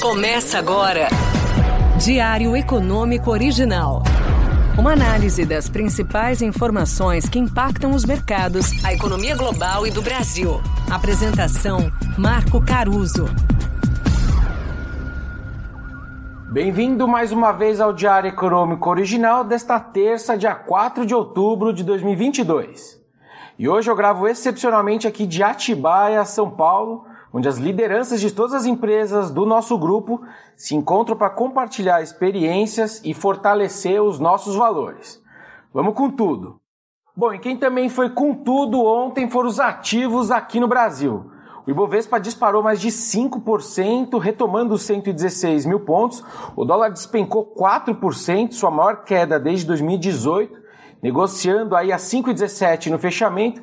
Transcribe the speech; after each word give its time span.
Começa 0.00 0.60
agora. 0.60 1.08
Diário 1.98 2.56
Econômico 2.56 3.32
Original. 3.32 4.04
Uma 4.78 4.92
análise 4.92 5.44
das 5.44 5.68
principais 5.68 6.40
informações 6.40 7.28
que 7.28 7.36
impactam 7.36 7.90
os 7.90 8.04
mercados, 8.04 8.84
a 8.84 8.94
economia 8.94 9.36
global 9.36 9.84
e 9.88 9.90
do 9.90 10.00
Brasil. 10.00 10.60
Apresentação: 10.88 11.90
Marco 12.16 12.64
Caruso. 12.64 13.26
Bem-vindo 16.52 17.08
mais 17.08 17.32
uma 17.32 17.50
vez 17.50 17.80
ao 17.80 17.92
Diário 17.92 18.28
Econômico 18.28 18.88
Original 18.88 19.42
desta 19.42 19.80
terça, 19.80 20.38
dia 20.38 20.54
4 20.54 21.04
de 21.04 21.12
outubro 21.12 21.72
de 21.72 21.82
2022. 21.82 23.00
E 23.58 23.68
hoje 23.68 23.90
eu 23.90 23.96
gravo 23.96 24.28
excepcionalmente 24.28 25.08
aqui 25.08 25.26
de 25.26 25.42
Atibaia, 25.42 26.24
São 26.24 26.48
Paulo, 26.48 27.04
onde 27.32 27.48
as 27.48 27.58
lideranças 27.58 28.20
de 28.20 28.30
todas 28.30 28.54
as 28.54 28.66
empresas 28.66 29.30
do 29.30 29.44
nosso 29.44 29.76
grupo 29.78 30.22
se 30.56 30.74
encontram 30.74 31.16
para 31.16 31.30
compartilhar 31.30 32.02
experiências 32.02 33.00
e 33.04 33.12
fortalecer 33.14 34.02
os 34.02 34.18
nossos 34.18 34.54
valores. 34.54 35.22
Vamos 35.72 35.94
com 35.94 36.10
tudo! 36.10 36.60
Bom, 37.16 37.34
e 37.34 37.38
quem 37.38 37.56
também 37.56 37.88
foi 37.88 38.10
com 38.10 38.32
tudo 38.32 38.84
ontem 38.84 39.28
foram 39.28 39.48
os 39.48 39.58
ativos 39.58 40.30
aqui 40.30 40.60
no 40.60 40.68
Brasil. 40.68 41.32
O 41.66 41.70
Ibovespa 41.70 42.18
disparou 42.18 42.62
mais 42.62 42.80
de 42.80 42.88
5%, 42.88 44.18
retomando 44.18 44.72
os 44.72 44.82
116 44.82 45.66
mil 45.66 45.80
pontos. 45.80 46.24
O 46.56 46.64
dólar 46.64 46.90
despencou 46.90 47.54
4%, 47.54 48.52
sua 48.52 48.70
maior 48.70 49.02
queda 49.04 49.38
desde 49.38 49.66
2018, 49.66 50.58
negociando 51.02 51.76
aí 51.76 51.92
a 51.92 51.98
5,17 51.98 52.90
no 52.90 52.98
fechamento, 52.98 53.62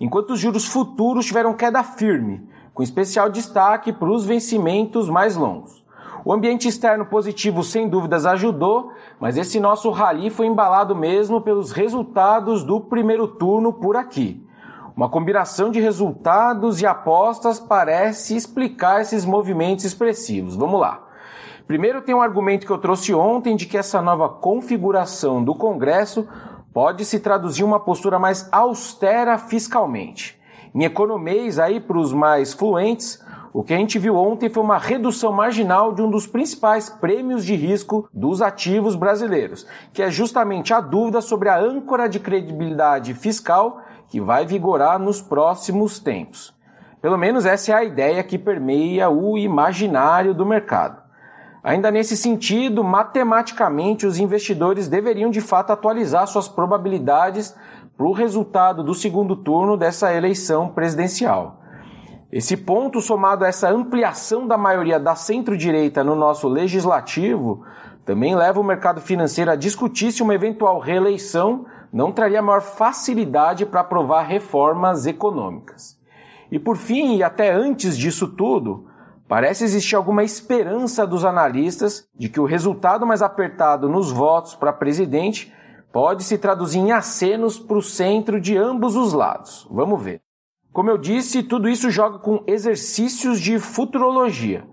enquanto 0.00 0.30
os 0.30 0.40
juros 0.40 0.64
futuros 0.64 1.26
tiveram 1.26 1.52
queda 1.52 1.82
firme, 1.82 2.48
com 2.74 2.82
especial 2.82 3.28
destaque 3.28 3.92
para 3.92 4.10
os 4.10 4.24
vencimentos 4.24 5.08
mais 5.08 5.36
longos. 5.36 5.82
O 6.24 6.32
ambiente 6.32 6.68
externo 6.68 7.04
positivo 7.04 7.64
sem 7.64 7.88
dúvidas 7.88 8.24
ajudou, 8.26 8.92
mas 9.18 9.36
esse 9.36 9.58
nosso 9.58 9.90
rally 9.90 10.30
foi 10.30 10.46
embalado 10.46 10.94
mesmo 10.94 11.40
pelos 11.40 11.72
resultados 11.72 12.62
do 12.62 12.80
primeiro 12.80 13.26
turno 13.26 13.72
por 13.72 13.96
aqui. 13.96 14.46
Uma 14.96 15.08
combinação 15.08 15.70
de 15.70 15.80
resultados 15.80 16.80
e 16.80 16.86
apostas 16.86 17.58
parece 17.58 18.36
explicar 18.36 19.00
esses 19.00 19.24
movimentos 19.24 19.84
expressivos. 19.84 20.54
Vamos 20.54 20.80
lá. 20.80 21.08
Primeiro 21.66 22.02
tem 22.02 22.14
um 22.14 22.20
argumento 22.20 22.66
que 22.66 22.72
eu 22.72 22.78
trouxe 22.78 23.14
ontem 23.14 23.56
de 23.56 23.66
que 23.66 23.78
essa 23.78 24.02
nova 24.02 24.28
configuração 24.28 25.42
do 25.42 25.54
Congresso 25.54 26.28
pode 26.72 27.04
se 27.04 27.18
traduzir 27.18 27.62
em 27.62 27.64
uma 27.64 27.80
postura 27.80 28.18
mais 28.18 28.48
austera 28.52 29.38
fiscalmente. 29.38 30.40
Em 30.74 30.84
economês, 30.84 31.58
aí 31.58 31.80
para 31.80 31.98
os 31.98 32.12
mais 32.12 32.54
fluentes, 32.54 33.22
o 33.52 33.62
que 33.62 33.74
a 33.74 33.76
gente 33.76 33.98
viu 33.98 34.16
ontem 34.16 34.48
foi 34.48 34.62
uma 34.62 34.78
redução 34.78 35.30
marginal 35.30 35.92
de 35.92 36.00
um 36.00 36.10
dos 36.10 36.26
principais 36.26 36.88
prêmios 36.88 37.44
de 37.44 37.54
risco 37.54 38.08
dos 38.12 38.40
ativos 38.40 38.94
brasileiros, 38.94 39.66
que 39.92 40.02
é 40.02 40.10
justamente 40.10 40.72
a 40.72 40.80
dúvida 40.80 41.20
sobre 41.20 41.50
a 41.50 41.58
âncora 41.58 42.08
de 42.08 42.18
credibilidade 42.18 43.12
fiscal 43.12 43.82
que 44.08 44.20
vai 44.20 44.46
vigorar 44.46 44.98
nos 44.98 45.20
próximos 45.20 45.98
tempos. 45.98 46.54
Pelo 47.02 47.18
menos 47.18 47.44
essa 47.44 47.72
é 47.72 47.74
a 47.74 47.84
ideia 47.84 48.22
que 48.22 48.38
permeia 48.38 49.10
o 49.10 49.36
imaginário 49.36 50.32
do 50.32 50.46
mercado. 50.46 51.02
Ainda 51.62 51.90
nesse 51.90 52.16
sentido, 52.16 52.82
matematicamente, 52.82 54.06
os 54.06 54.18
investidores 54.18 54.88
deveriam 54.88 55.30
de 55.30 55.40
fato 55.40 55.72
atualizar 55.72 56.26
suas 56.26 56.48
probabilidades 56.48 57.54
para 57.96 58.06
o 58.06 58.12
resultado 58.12 58.82
do 58.82 58.94
segundo 58.94 59.36
turno 59.36 59.76
dessa 59.76 60.12
eleição 60.12 60.68
presidencial. 60.68 61.60
Esse 62.30 62.56
ponto, 62.56 63.00
somado 63.00 63.44
a 63.44 63.48
essa 63.48 63.68
ampliação 63.68 64.46
da 64.46 64.56
maioria 64.56 64.98
da 64.98 65.14
centro-direita 65.14 66.02
no 66.02 66.16
nosso 66.16 66.48
legislativo, 66.48 67.62
também 68.04 68.34
leva 68.34 68.58
o 68.58 68.64
mercado 68.64 69.00
financeiro 69.00 69.50
a 69.50 69.56
discutir 69.56 70.10
se 70.12 70.22
uma 70.22 70.34
eventual 70.34 70.78
reeleição 70.78 71.66
não 71.92 72.10
traria 72.10 72.40
maior 72.40 72.62
facilidade 72.62 73.66
para 73.66 73.80
aprovar 73.80 74.22
reformas 74.22 75.06
econômicas. 75.06 76.00
E 76.50 76.58
por 76.58 76.76
fim, 76.76 77.16
e 77.16 77.22
até 77.22 77.52
antes 77.52 77.96
disso 77.96 78.26
tudo, 78.28 78.86
parece 79.28 79.64
existir 79.64 79.94
alguma 79.94 80.24
esperança 80.24 81.06
dos 81.06 81.24
analistas 81.24 82.06
de 82.18 82.28
que 82.28 82.40
o 82.40 82.44
resultado 82.46 83.06
mais 83.06 83.22
apertado 83.22 83.88
nos 83.88 84.10
votos 84.10 84.54
para 84.54 84.72
presidente 84.72 85.52
pode 85.92 86.24
se 86.24 86.38
traduzir 86.38 86.78
em 86.78 86.90
acenos 86.90 87.58
para 87.58 87.76
o 87.76 87.82
centro 87.82 88.40
de 88.40 88.56
ambos 88.56 88.96
os 88.96 89.12
lados. 89.12 89.68
Vamos 89.70 90.02
ver. 90.02 90.22
Como 90.72 90.88
eu 90.88 90.96
disse, 90.96 91.42
tudo 91.42 91.68
isso 91.68 91.90
joga 91.90 92.18
com 92.18 92.42
exercícios 92.46 93.38
de 93.38 93.58
futurologia, 93.58 94.64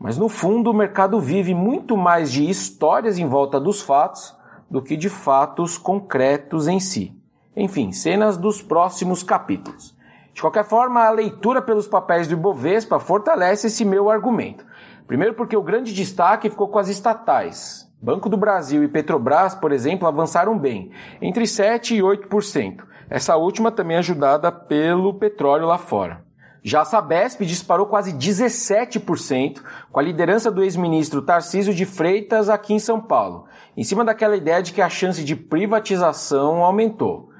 mas 0.00 0.18
no 0.18 0.28
fundo 0.28 0.70
o 0.70 0.74
mercado 0.74 1.20
vive 1.20 1.54
muito 1.54 1.96
mais 1.96 2.32
de 2.32 2.50
histórias 2.50 3.18
em 3.18 3.28
volta 3.28 3.60
dos 3.60 3.80
fatos 3.80 4.36
do 4.68 4.82
que 4.82 4.96
de 4.96 5.08
fatos 5.08 5.78
concretos 5.78 6.66
em 6.66 6.80
si. 6.80 7.16
Enfim, 7.56 7.92
cenas 7.92 8.36
dos 8.36 8.60
próximos 8.60 9.22
capítulos. 9.22 9.96
De 10.32 10.40
qualquer 10.40 10.64
forma, 10.64 11.04
a 11.04 11.10
leitura 11.10 11.62
pelos 11.62 11.86
papéis 11.86 12.26
do 12.26 12.34
Ibovespa 12.34 12.98
fortalece 12.98 13.68
esse 13.68 13.84
meu 13.84 14.10
argumento. 14.10 14.66
Primeiro 15.06 15.34
porque 15.34 15.56
o 15.56 15.62
grande 15.62 15.94
destaque 15.94 16.50
ficou 16.50 16.66
com 16.66 16.80
as 16.80 16.88
estatais, 16.88 17.83
Banco 18.04 18.28
do 18.28 18.36
Brasil 18.36 18.84
e 18.84 18.88
Petrobras, 18.88 19.54
por 19.54 19.72
exemplo, 19.72 20.06
avançaram 20.06 20.58
bem, 20.58 20.90
entre 21.22 21.44
7% 21.44 21.92
e 21.92 22.02
8%. 22.02 22.84
Essa 23.08 23.34
última 23.34 23.72
também 23.72 23.96
ajudada 23.96 24.52
pelo 24.52 25.14
petróleo 25.14 25.64
lá 25.64 25.78
fora. 25.78 26.22
Já 26.62 26.82
a 26.82 26.84
Sabesp 26.84 27.40
disparou 27.46 27.86
quase 27.86 28.12
17%, 28.12 29.62
com 29.90 29.98
a 29.98 30.02
liderança 30.02 30.50
do 30.50 30.62
ex-ministro 30.62 31.22
Tarcísio 31.22 31.72
de 31.72 31.86
Freitas 31.86 32.50
aqui 32.50 32.74
em 32.74 32.78
São 32.78 33.00
Paulo, 33.00 33.46
em 33.74 33.82
cima 33.82 34.04
daquela 34.04 34.36
ideia 34.36 34.62
de 34.62 34.74
que 34.74 34.82
a 34.82 34.90
chance 34.90 35.24
de 35.24 35.34
privatização 35.34 36.62
aumentou. 36.62 37.30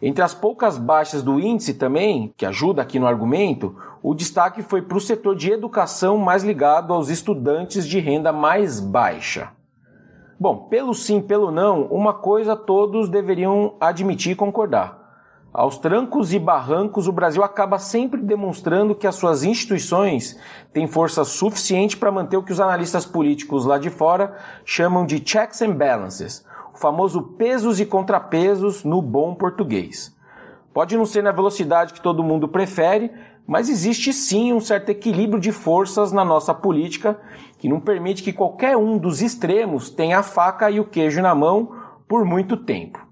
Entre 0.00 0.24
as 0.24 0.32
poucas 0.32 0.78
baixas 0.78 1.22
do 1.22 1.38
índice 1.38 1.74
também, 1.74 2.32
que 2.34 2.46
ajuda 2.46 2.80
aqui 2.80 2.98
no 2.98 3.06
argumento, 3.06 3.76
o 4.02 4.14
destaque 4.14 4.62
foi 4.62 4.80
para 4.80 4.96
o 4.96 5.02
setor 5.02 5.36
de 5.36 5.52
educação 5.52 6.16
mais 6.16 6.42
ligado 6.42 6.94
aos 6.94 7.10
estudantes 7.10 7.86
de 7.86 8.00
renda 8.00 8.32
mais 8.32 8.80
baixa. 8.80 9.52
Bom, 10.38 10.68
pelo 10.68 10.94
sim, 10.94 11.20
pelo 11.20 11.50
não, 11.50 11.84
uma 11.84 12.12
coisa 12.12 12.56
todos 12.56 13.08
deveriam 13.08 13.74
admitir 13.80 14.32
e 14.32 14.36
concordar. 14.36 15.04
Aos 15.52 15.78
trancos 15.78 16.32
e 16.32 16.38
barrancos, 16.40 17.06
o 17.06 17.12
Brasil 17.12 17.44
acaba 17.44 17.78
sempre 17.78 18.20
demonstrando 18.20 18.92
que 18.92 19.06
as 19.06 19.14
suas 19.14 19.44
instituições 19.44 20.36
têm 20.72 20.88
força 20.88 21.22
suficiente 21.22 21.96
para 21.96 22.10
manter 22.10 22.36
o 22.36 22.42
que 22.42 22.50
os 22.50 22.58
analistas 22.58 23.06
políticos 23.06 23.64
lá 23.64 23.78
de 23.78 23.88
fora 23.88 24.36
chamam 24.64 25.06
de 25.06 25.22
checks 25.24 25.62
and 25.62 25.76
balances, 25.76 26.44
o 26.74 26.76
famoso 26.76 27.22
pesos 27.22 27.78
e 27.78 27.86
contrapesos 27.86 28.82
no 28.82 29.00
bom 29.00 29.32
português. 29.32 30.12
Pode 30.72 30.96
não 30.96 31.06
ser 31.06 31.22
na 31.22 31.30
velocidade 31.30 31.92
que 31.92 32.02
todo 32.02 32.24
mundo 32.24 32.48
prefere, 32.48 33.12
mas 33.46 33.68
existe 33.68 34.12
sim 34.12 34.52
um 34.52 34.60
certo 34.60 34.88
equilíbrio 34.88 35.40
de 35.40 35.52
forças 35.52 36.12
na 36.12 36.24
nossa 36.24 36.54
política 36.54 37.20
que 37.58 37.68
não 37.68 37.80
permite 37.80 38.22
que 38.22 38.32
qualquer 38.32 38.76
um 38.76 38.96
dos 38.98 39.20
extremos 39.20 39.90
tenha 39.90 40.18
a 40.18 40.22
faca 40.22 40.70
e 40.70 40.80
o 40.80 40.84
queijo 40.84 41.20
na 41.20 41.34
mão 41.34 41.72
por 42.08 42.24
muito 42.24 42.56
tempo. 42.56 43.04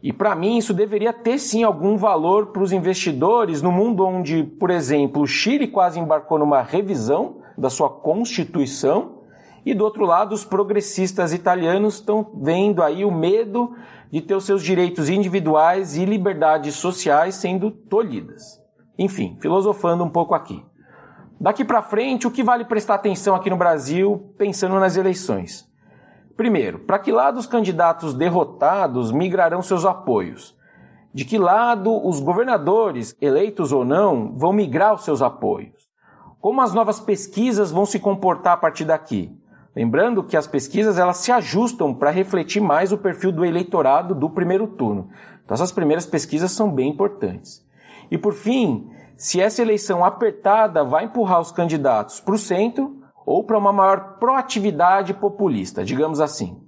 E 0.00 0.12
para 0.12 0.34
mim 0.36 0.58
isso 0.58 0.72
deveria 0.72 1.12
ter 1.12 1.38
sim 1.38 1.64
algum 1.64 1.96
valor 1.96 2.46
para 2.46 2.62
os 2.62 2.72
investidores 2.72 3.60
no 3.60 3.72
mundo 3.72 4.06
onde, 4.06 4.44
por 4.44 4.70
exemplo, 4.70 5.22
o 5.22 5.26
Chile 5.26 5.66
quase 5.66 5.98
embarcou 5.98 6.38
numa 6.38 6.62
revisão 6.62 7.38
da 7.56 7.68
sua 7.68 7.90
constituição 7.90 9.22
e 9.66 9.74
do 9.74 9.82
outro 9.82 10.04
lado 10.04 10.32
os 10.32 10.44
progressistas 10.44 11.32
italianos 11.32 11.94
estão 11.94 12.30
vendo 12.40 12.80
aí 12.80 13.04
o 13.04 13.10
medo 13.10 13.74
de 14.10 14.20
ter 14.20 14.36
os 14.36 14.44
seus 14.44 14.62
direitos 14.62 15.08
individuais 15.08 15.96
e 15.96 16.04
liberdades 16.04 16.76
sociais 16.76 17.34
sendo 17.34 17.70
tolhidas. 17.70 18.67
Enfim, 18.98 19.36
filosofando 19.40 20.02
um 20.02 20.10
pouco 20.10 20.34
aqui. 20.34 20.64
Daqui 21.40 21.64
para 21.64 21.82
frente, 21.82 22.26
o 22.26 22.30
que 22.32 22.42
vale 22.42 22.64
prestar 22.64 22.94
atenção 22.94 23.36
aqui 23.36 23.48
no 23.48 23.56
Brasil, 23.56 24.34
pensando 24.36 24.74
nas 24.80 24.96
eleições? 24.96 25.68
Primeiro, 26.36 26.80
para 26.80 26.98
que 26.98 27.12
lado 27.12 27.38
os 27.38 27.46
candidatos 27.46 28.12
derrotados 28.12 29.12
migrarão 29.12 29.62
seus 29.62 29.84
apoios? 29.84 30.56
De 31.14 31.24
que 31.24 31.38
lado 31.38 32.06
os 32.06 32.20
governadores, 32.20 33.16
eleitos 33.20 33.72
ou 33.72 33.84
não, 33.84 34.36
vão 34.36 34.52
migrar 34.52 34.94
os 34.94 35.04
seus 35.04 35.22
apoios? 35.22 35.88
Como 36.40 36.60
as 36.60 36.74
novas 36.74 37.00
pesquisas 37.00 37.70
vão 37.70 37.86
se 37.86 37.98
comportar 37.98 38.54
a 38.54 38.56
partir 38.56 38.84
daqui? 38.84 39.32
Lembrando 39.74 40.24
que 40.24 40.36
as 40.36 40.46
pesquisas 40.46 40.98
elas 40.98 41.18
se 41.18 41.30
ajustam 41.30 41.94
para 41.94 42.10
refletir 42.10 42.60
mais 42.60 42.92
o 42.92 42.98
perfil 42.98 43.30
do 43.30 43.44
eleitorado 43.44 44.14
do 44.14 44.28
primeiro 44.28 44.66
turno. 44.66 45.08
Então 45.44 45.54
essas 45.54 45.72
primeiras 45.72 46.04
pesquisas 46.04 46.50
são 46.50 46.70
bem 46.70 46.90
importantes. 46.90 47.64
E 48.10 48.18
por 48.18 48.34
fim, 48.34 48.90
se 49.16 49.40
essa 49.40 49.62
eleição 49.62 50.04
apertada 50.04 50.84
vai 50.84 51.04
empurrar 51.04 51.40
os 51.40 51.52
candidatos 51.52 52.20
para 52.20 52.34
o 52.34 52.38
centro 52.38 52.96
ou 53.26 53.44
para 53.44 53.58
uma 53.58 53.72
maior 53.72 54.18
proatividade 54.18 55.12
populista, 55.12 55.84
digamos 55.84 56.20
assim. 56.20 56.62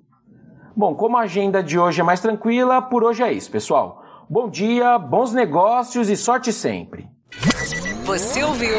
Bom, 0.76 0.94
como 0.94 1.16
a 1.16 1.22
agenda 1.22 1.62
de 1.62 1.78
hoje 1.78 2.00
é 2.00 2.04
mais 2.04 2.20
tranquila, 2.20 2.82
por 2.82 3.02
hoje 3.04 3.22
é 3.22 3.32
isso, 3.32 3.50
pessoal. 3.50 4.02
Bom 4.28 4.48
dia, 4.48 4.98
bons 4.98 5.32
negócios 5.32 6.08
e 6.08 6.16
sorte 6.16 6.52
sempre. 6.52 7.08
Você 8.04 8.42
ouviu? 8.44 8.78